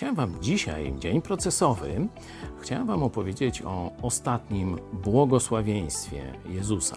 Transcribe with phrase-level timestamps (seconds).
[0.00, 2.08] Chciałem Wam dzisiaj, dzień procesowy,
[2.60, 6.96] chciałem Wam opowiedzieć o ostatnim błogosławieństwie Jezusa.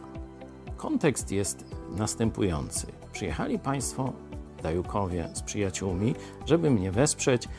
[0.77, 2.87] Kontekst jest następujący.
[3.11, 4.13] Przyjechali Państwo
[4.61, 7.49] Dajukowie z przyjaciółmi, żeby mnie wesprzeć,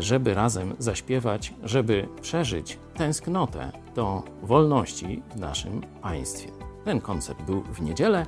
[0.00, 6.50] żeby razem zaśpiewać, żeby przeżyć tęsknotę do wolności w naszym państwie.
[6.84, 8.26] Ten koncert był w niedzielę.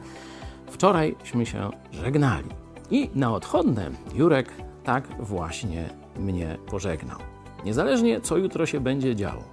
[0.67, 2.49] Wczorajśmy się żegnali.
[2.91, 5.89] I na odchodne Jurek tak właśnie
[6.19, 7.19] mnie pożegnał.
[7.65, 9.45] Niezależnie co jutro się będzie działo,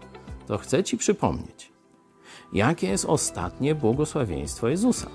[0.47, 1.71] to chcę Ci przypomnieć,
[2.53, 5.07] jakie jest ostatnie błogosławieństwo Jezusa.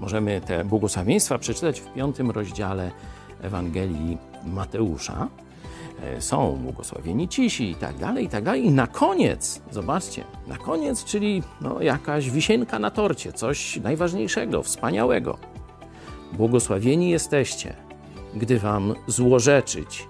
[0.00, 2.90] Możemy te błogosławieństwa przeczytać w piątym rozdziale
[3.42, 5.28] Ewangelii Mateusza.
[6.02, 8.64] E, są błogosławieni cisi i tak dalej, i tak dalej.
[8.64, 15.38] I na koniec, zobaczcie, na koniec, czyli no, jakaś wisienka na torcie, coś najważniejszego, wspaniałego.
[16.32, 17.87] Błogosławieni jesteście,
[18.38, 20.08] gdy wam złorzeczyć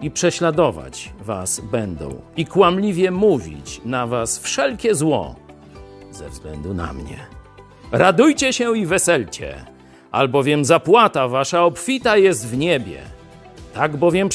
[0.00, 5.34] i prześladować was będą i kłamliwie mówić na was wszelkie zło
[6.10, 7.26] ze względu na mnie.
[7.92, 9.64] Radujcie się i weselcie,
[10.10, 13.02] albowiem zapłata wasza obfita jest w niebie.
[13.74, 14.28] Tak bowiem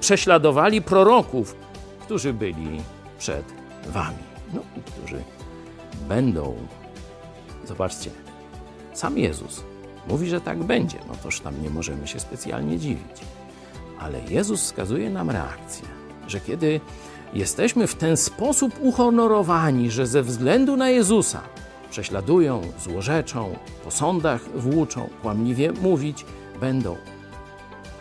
[0.00, 1.56] prześladowali proroków,
[2.00, 2.80] którzy byli
[3.18, 3.44] przed
[3.86, 4.16] wami.
[4.54, 5.22] No i którzy
[6.08, 6.56] będą.
[7.64, 8.10] Zobaczcie,
[8.92, 9.64] sam Jezus
[10.08, 10.98] mówi, że tak będzie.
[11.08, 13.20] No toż tam nie możemy się specjalnie dziwić.
[13.98, 15.88] Ale Jezus wskazuje nam reakcję,
[16.28, 16.80] że kiedy
[17.34, 21.42] jesteśmy w ten sposób uhonorowani, że ze względu na Jezusa
[21.90, 26.24] prześladują, złorzeczą, po sądach włóczą, kłamliwie mówić
[26.60, 26.96] będą,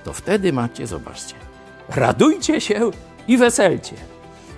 [0.04, 1.36] to wtedy macie, zobaczcie,
[1.90, 2.92] radujcie się
[3.28, 3.96] i weselcie.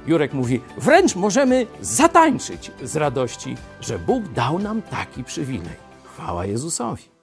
[0.07, 5.75] Jurek mówi, wręcz możemy zatańczyć z radości, że Bóg dał nam taki przywilej.
[6.03, 7.16] Chwała Jezusowi.